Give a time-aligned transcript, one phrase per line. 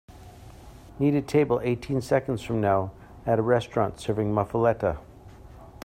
[0.97, 2.91] need a table eighteen seconds from now
[3.23, 4.97] at a restaurant serving muffuletta